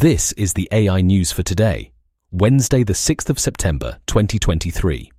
[0.00, 1.92] This is the AI news for today,
[2.30, 5.12] Wednesday, the 6th of September, 2023.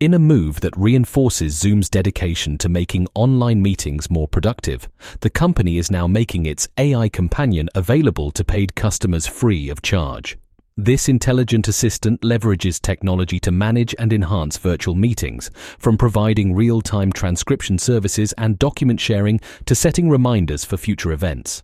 [0.00, 4.88] In a move that reinforces Zoom's dedication to making online meetings more productive,
[5.20, 10.38] the company is now making its AI companion available to paid customers free of charge.
[10.78, 17.76] This intelligent assistant leverages technology to manage and enhance virtual meetings, from providing real-time transcription
[17.76, 21.62] services and document sharing to setting reminders for future events.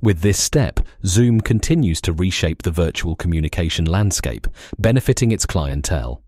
[0.00, 4.46] With this step, Zoom continues to reshape the virtual communication landscape,
[4.78, 6.22] benefiting its clientele.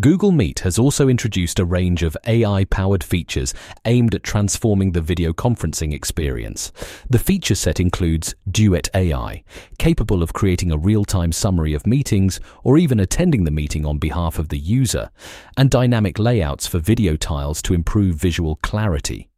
[0.00, 3.54] Google Meet has also introduced a range of AI powered features
[3.84, 6.72] aimed at transforming the video conferencing experience.
[7.08, 9.44] The feature set includes Duet AI,
[9.78, 13.98] capable of creating a real time summary of meetings or even attending the meeting on
[13.98, 15.10] behalf of the user,
[15.56, 19.28] and dynamic layouts for video tiles to improve visual clarity.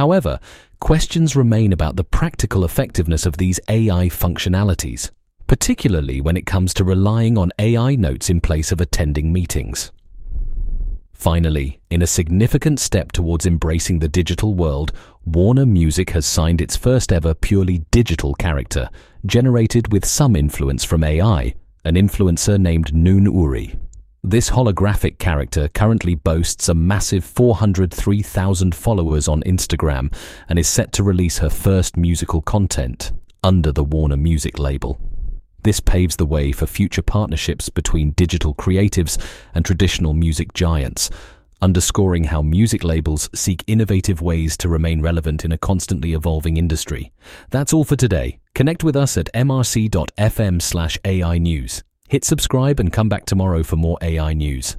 [0.00, 0.40] However,
[0.80, 5.10] questions remain about the practical effectiveness of these AI functionalities
[5.50, 9.90] particularly when it comes to relying on AI notes in place of attending meetings.
[11.12, 14.92] Finally, in a significant step towards embracing the digital world,
[15.24, 18.88] Warner Music has signed its first ever purely digital character,
[19.26, 21.52] generated with some influence from AI,
[21.84, 23.76] an influencer named Noonoouri.
[24.22, 30.12] This holographic character currently boasts a massive 403,000 followers on Instagram
[30.46, 33.12] and is set to release her first musical content
[33.42, 35.00] under the Warner Music label.
[35.62, 39.16] This paves the way for future partnerships between digital creatives
[39.54, 41.08] and traditional music giants,
[41.62, 47.10] underscoring how music labels seek innovative ways to remain relevant in a constantly evolving industry.
[47.48, 48.38] That's all for today.
[48.54, 51.82] Connect with us at mrc.fm slash AI news.
[52.10, 54.76] Hit subscribe and come back tomorrow for more AI news.